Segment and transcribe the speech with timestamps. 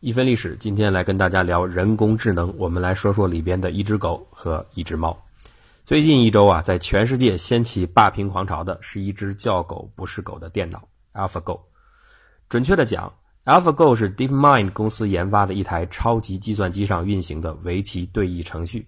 [0.00, 2.56] 一分历史，今天来跟大家聊人工智能。
[2.56, 5.16] 我们来说说里边的一只狗和一只猫。
[5.84, 11.58] 最近一周啊，在全世界掀起霸屏狂潮的是一只叫狗不是狗的电脑 AlphaGo。
[12.48, 13.12] 准确的讲
[13.44, 18.86] ，AlphaGo 是 DeepMind 公司研发的一台超级计算机上运行的围棋对弈程序。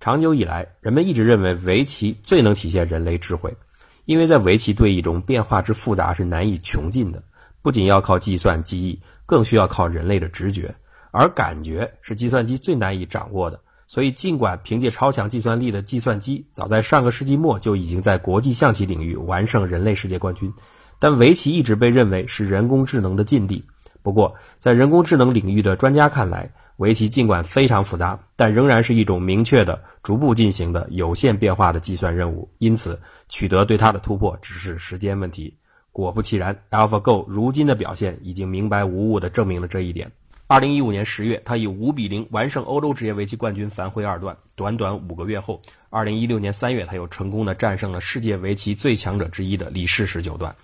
[0.00, 3.56] 长久以来，人们一直认为围棋最能体现人类智慧，
[4.04, 7.22] 因为在围棋对弈中，变化之复杂是难以穷尽的，
[7.62, 9.00] 不仅要靠计算记忆。
[9.32, 10.74] 更需要靠人类的直觉，
[11.10, 13.58] 而感觉是计算机最难以掌握的。
[13.86, 20.52] 所以，尽管凭借超强计算力的计算机早在上个世纪末就已经在国际象棋领域完胜人类世界冠军，
[20.98, 23.64] 但围棋一直被认为是人工智能的禁地。
[24.02, 32.46] 不过，在人工智能领域的专家看来，围棋尽管非常复杂，但仍然是一种明确的、逐步进行的有限变化的计算任务。
[32.58, 35.56] 因此，取得对它的突破只是时间问题。
[35.92, 40.10] 果不其然，AlphaGo 如今的表现已经明白无误地证明了这一点。
[40.46, 44.36] 二零一五年十月，他以五比零完胜欧洲职业围棋冠军樊辉二段。
[44.56, 50.54] 短短五个月后，二零一六年三月，他又成功地战胜了世界围棋最强者之一的李世石九段。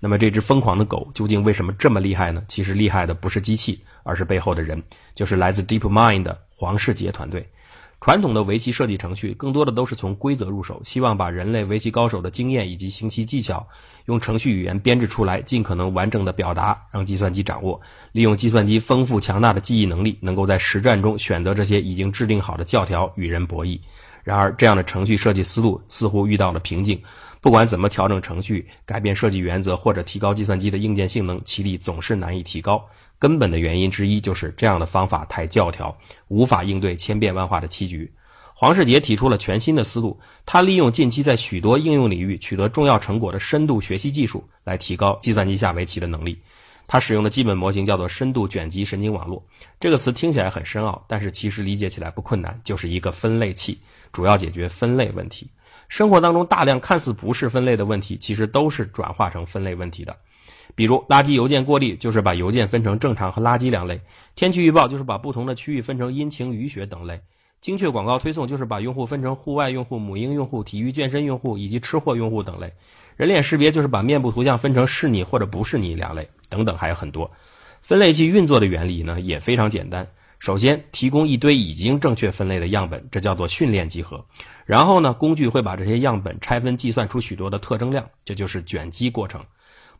[0.00, 2.42] 那么，这只疯狂的狗究竟为什么这么厉害呢？
[2.46, 4.82] 其实，厉害的不是机器，而是背后的人，
[5.14, 7.48] 就是来自 DeepMind 的黄世杰团队。
[8.00, 13.66] 传统的围棋设计程序更多的都是从规则入手，希望把人类围棋高手的经验以及行棋技巧
[14.08, 17.78] 用程序语言编制出来，尽可能完整的表达，让计算机掌握。
[18.12, 23.78] 利用计算机丰富强大的记忆能力，能够在实战中选择这些已经制定好的教条与人博弈。
[24.24, 26.98] 然而，这样的程序设计思路似乎遇到了瓶颈。
[27.40, 32.82] 不管怎么调整程序、改变设计原则或者提高计算机的硬件性能，其力总是难以提高。
[33.18, 35.96] 根本的原因之一就是这样的方法太教条，
[36.28, 38.10] 无法应对千变万化的棋局。
[38.60, 46.36] 黄世杰提出了全新的思路，他利用近期在许多应用领域取得重要成果的深度学习技术，来提高计算机下围棋的能力。
[46.88, 49.40] 他使用的基本模型叫做深度卷积神经网络。
[49.78, 53.78] 这个词听起来很深奥，但是其实理解起来不困难，就是一个分类器，
[54.12, 55.48] 主要解决分类问题。
[55.88, 60.16] 生活当中大量看似不是分类的问题，其实都是转化成分类问题的。
[60.74, 63.96] 比如，垃圾邮件过滤就是把邮件分成正常和垃圾两类；
[64.34, 67.14] 天气预报就是把不同的区域分成阴晴雨雪等类；
[67.60, 72.68] 精确广告推送就是把用户分成户外用户、母婴用户、体育健身用户以及吃货用户等类；
[73.16, 77.30] 人脸识别就是把面部图像分成是你或者不是你两类，等等还有很多。
[77.82, 80.06] 分类器运作的原理呢也非常简单，
[80.38, 84.18] 首先提供一堆已经正确分类的样本，这叫做训练集合；
[84.64, 89.44] 然后呢，工具会把这些样本拆分，计算出许多的特征量，这就是卷积过程。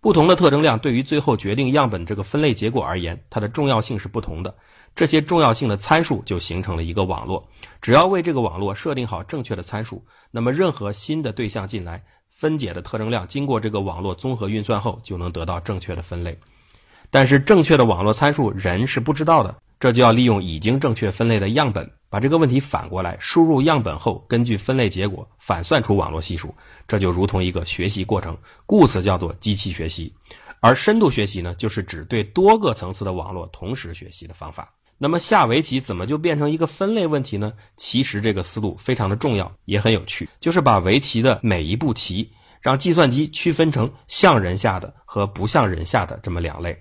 [0.00, 4.54] 不同的特征量对于最后决定样本这个分类结果而言，它的重要性是不同的。
[4.96, 7.46] 这些重要性的参数就形成了一个网络。
[7.82, 16.36] 只要为这个网络设定好正确的参数，那么任何新的对象进来，分解的特征量经过这个网络综合运算后，就能得到正确的分类。
[17.10, 21.88] 但是正确的网络参数人是不知道的，这就要利用已经正确分类的样本。
[22.08, 26.54] 把这个问题反过来，输入样本后，根据分类结果反算出网络系数，
[26.88, 28.34] 这就如同一个学习过程，
[28.64, 30.10] 故此叫做机器学习。
[30.60, 34.72] 而深度学习呢，就是指对多个层次的网络同时学习的方法。
[34.98, 37.52] 那么下围棋怎么就变成一个分类问题呢？
[37.76, 42.30] 其实这个思路非常的重要，也很有趣，就是把围棋的每一步棋
[42.60, 46.76] 让计算机区分成像人下的和不像人下的这么两类，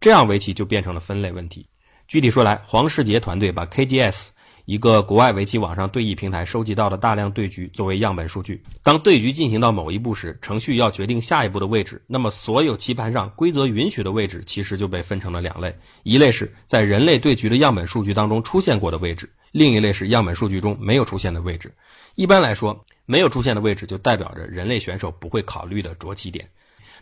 [0.00, 1.66] 这样围棋就变成了分类问题。
[2.08, 4.28] 具体说来，黄世杰团队把 KDS。
[4.64, 8.62] 一个国外围棋网上对弈平台收集到的大量对局作为样本数据。
[8.82, 12.00] 当对局进行到某一步时，程序要决定下一步的位置。
[12.06, 21.72] 那么，所有棋盘上规则允许的位置，其实就被分成了两类：一类是在人类对局的样本数据当中出现过的位置，另一类是样本数据中没有出现的位置。
[22.14, 26.48] 一般来说，没有出现的位置就代表着人类选手不会考虑的着棋点。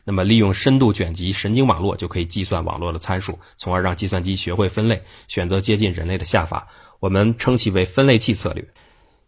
[0.04, 6.66] 那么，利用深度卷积神经网络就可以计算网络的参数，从而让计算机学会分类，选择接近人类的下法。
[7.00, 8.64] 我们称其为分类器策略，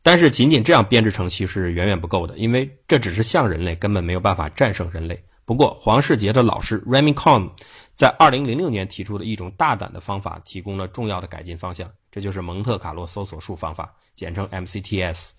[0.03, 5.23] 但是仅仅这样编制程序是远远不够的，因为这只是像人类，根本没有办法战胜人类。
[5.45, 7.51] 不过，黄世杰的老师 Remy Cohn
[7.95, 15.31] 在2006年提出的一种大胆的方法，提供了重要的改进方向，这就是蒙特卡洛搜索术方法，简称 MCTS。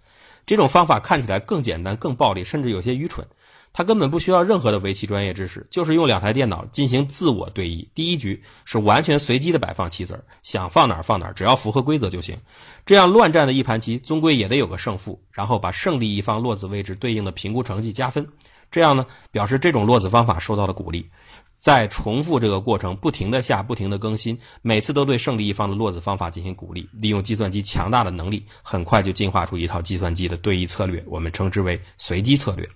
[0.46, 3.26] 这种方法看起来更简单、更暴力，甚至有些愚蠢。
[3.74, 7.88] 他根本不需要任何的围棋专业知识，就是用两台电脑进行自我对弈。
[7.94, 12.38] 第一局是完全随机的摆放棋子想放哪儿放哪儿，只要符合规则就行。
[12.86, 18.28] 这样乱战的一盘棋，终归也得有个胜负，然后把胜利一方落子位置对应的评估成绩加分。
[18.70, 21.10] 这样呢，表示这种落子方法受到了鼓励。
[21.56, 26.90] 再重复这个过程，不停的下，不停的更新，每次都对胜利一方的落子方法进行鼓励。
[26.92, 32.68] 利用计算机强大的能力，很快就进化出一套计算机的对弈策略，我们称之为随机策略。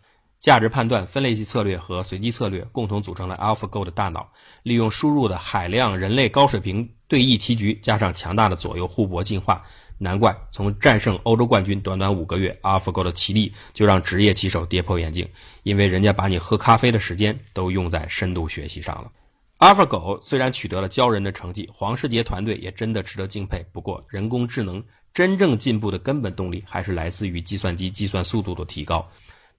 [0.45, 4.31] 价值判断、分类器策略和随机策略共同组成了 AlphaGo 的大脑。
[4.61, 9.63] 利用输入的海量人类高水平对弈棋局加上强大的左右互搏进化，
[9.97, 15.27] 难怪从战胜欧洲冠军短短五个月，AlphaGo 的棋力就让职业棋手跌破眼镜，
[15.63, 19.11] 因为人家把你喝咖啡的时间都用在深度学习上了。
[19.57, 23.65] AlphaGo 虽然取得了骄人的成绩，黄世杰团队也真的值得敬佩。
[23.71, 29.09] 不过，人工智能真正进步的根本动力还是来自于计算机计算速度的提高。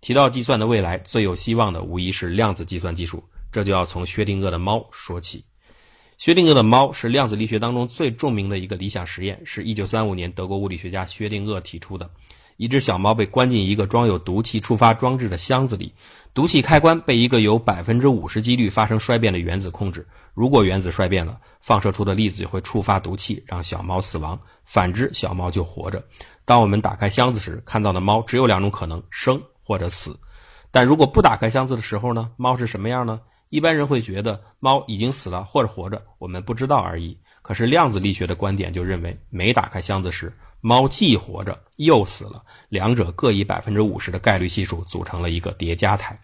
[0.06, 3.20] 提到计算的未来，最有希望的无疑是量子计算技术，
[3.50, 5.44] 这就要从薛定谔的猫说起。
[6.16, 12.08] 薛定谔的猫是量子力学当中最著名的一个理想实验，是一九三五年德国物理学家薛定谔提出的。
[12.56, 15.92] 一只小猫被关进一个装有毒气触发装置的箱子里，
[16.32, 20.06] 毒气开关被一个有百分之五十几率发生衰变的原子控制。
[20.34, 26.00] 如果原子衰变了，放射出的粒子就会触发毒气，让小猫死亡；反之，小猫就活着。
[26.44, 30.16] 当我们打开箱子时，看到的猫只有两种可能：生或者死。
[30.70, 32.30] 但如果不打开箱子的时候呢？
[32.36, 33.20] 猫是什么样呢？
[33.48, 37.16] 一般人会觉得猫已经死了或者活着，我们不知道而已。
[37.42, 46.18] 可是量子力学的观点就认为，没打开箱子时，猫既活着又死了，两者各以百分之五十的概率系数组成了一个叠加态。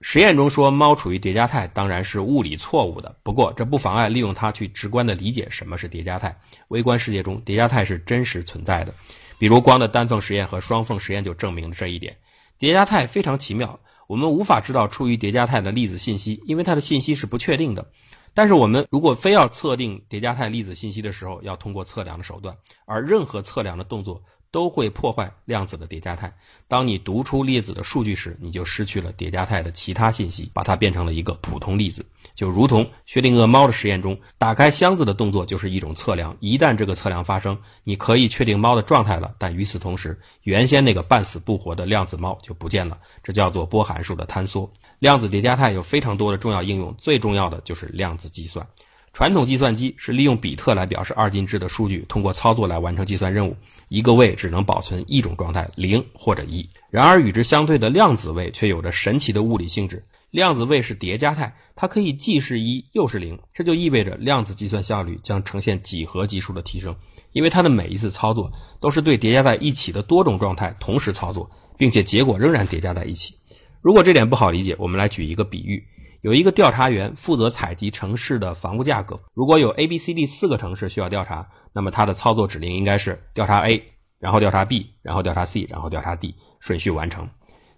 [0.00, 3.14] 实验中说猫处于叠加态，当然是物理错误的。
[3.24, 6.34] 不过这不妨碍利用它去直观的理解什么是叠加态。
[6.68, 8.94] 微观世界中，叠加态是真实存在的。
[9.36, 12.16] 比如光的单缝实验和双缝实验就证明了这一点。
[12.58, 13.78] 叠加态非常奇妙。
[14.06, 17.86] 我们无法知道处于叠加态的粒子信息，因为它的信息是不确定的。
[18.34, 22.56] 但是我们如果非要测定叠加态粒子信息的时候，要通过测量的手段，
[22.86, 24.22] 而任何测量的动作。
[24.50, 26.32] 都会破坏量子的叠加态。
[26.66, 32.04] 当你读出粒子的数据时，你就失去了叠加态的其他信息，把它变成了一个普通粒子。
[32.34, 36.36] 就如同薛定谔猫的实验中，打开箱子的动作就是一种测量。
[36.40, 39.34] 一旦这个测量发生，你可以确定猫的状态了。
[39.38, 42.98] 但与此同时，原先那个半死不活的量子猫就不见了。
[43.22, 44.70] 这叫做波函数的坍缩。
[44.98, 48.66] 量子叠加态有非常多的重要应用，最重要的就是量子计算。
[49.18, 53.56] 传统计算机是利用比特来表示二进制的数据，通过操作来完成计算任务。
[53.88, 56.70] 一个位只能保存一种状态，零或者一。
[56.88, 60.04] 然而与之相对的量子位却有着神奇的物理性质。
[60.30, 66.94] 量子位是叠加态，它可以既是一又是零，这就意味着量子计算效率将呈现几何级数的提升，
[67.32, 73.34] 因为它的每一次操作都是对叠加在一起的多种状态同时操作，并且结果仍然叠加在一起。
[73.82, 75.84] 如果这点不好理解，我们来举一个比喻。
[76.20, 79.18] 有一个调查员负责采集城市的房屋价格。
[79.34, 83.80] 如果有 A、B、C、D 四个城市需要调查，那么他的操作指令应该是调查 A，
[84.18, 87.28] 然后调查 B，然后调查 C，然后调查 D，顺序完成。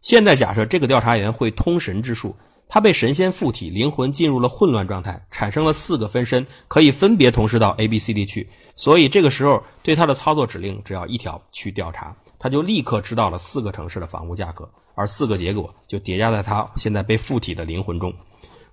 [0.00, 2.34] 现在假设这个调查员会通神之术，
[2.66, 8.48] 他被神仙附体，灵魂进入了混乱状态，产生了四个分身，可以分别同时到 A、B、C、D 去。
[8.74, 18.10] 所以这个时候对他的操作指令只要一条，去调查，他就立刻知道了四个城市的房屋价格，而四个结果就叠加在他现在被附体的灵魂中。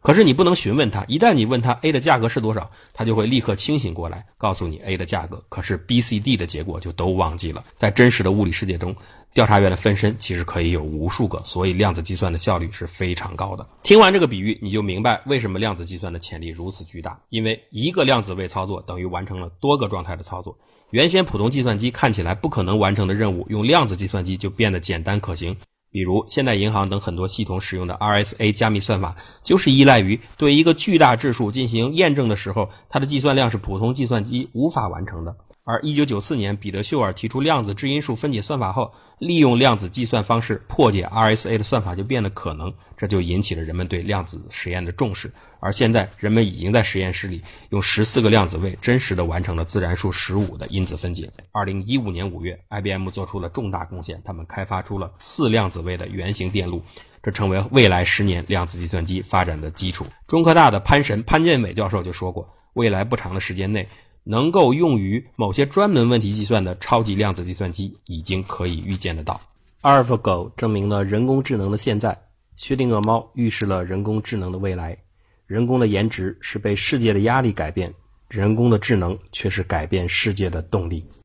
[0.01, 5.43] 可是你不能询问他，一旦你问他 A 的价格是多少，他就会立刻清醒过来，告诉你 A 的价格。
[5.49, 7.63] 可是 B、C、D 的结果就都忘记了。
[7.75, 8.95] 在真实的物理世界中，
[9.33, 13.67] 调查员的分身其实可以有无数个，所以量子计算的效率是非常高的。
[13.83, 17.19] 听完这个比喻，你就明白为什么量子计算的潜力如此巨大。
[17.29, 20.57] 因为一个量子位操作等于完成了多个状态的操作。
[20.91, 25.57] 原先普通计算机看起来不可能完成的任务，用量子计算机就变得简单可行。
[25.97, 35.35] 比如，现代银行等很多系统使用的 RSA 加密算法，就是依赖于对一个巨大质数进行验证的时候，它的计算量是普通计算机无法完成的。
[35.67, 45.29] 而1994年，彼得·秀尔提出量子质因数分解算法后，利用量子计算方式破解 RSA 的算法就变得可能，这就引起了人们对量子实验的重视。
[45.59, 51.29] 而现在，人们已经在实验室里用十四个量子位真实的完成了自然数十五的因子分解。
[51.51, 56.81] 2015年5月，IBM 做出了重大贡献，他们开发出了四量子位的圆形电路，
[57.21, 60.05] 这成为未来十年量子计算机发展的基础。
[60.27, 63.85] 中科大的潘神潘建伟教授就说过，未来不长的时间内。
[64.29, 69.39] 能够用于某些专门问题计算的超级量子计算机已经可以预见得到。
[69.81, 72.17] 阿尔法狗证明了人工智能的现在，
[72.57, 74.97] 薛定谔猫预示了人工智能的未来。
[75.45, 77.93] 人工的颜值是被世界的压力改变，
[78.27, 81.05] 人工的智能却是改变世界的动力。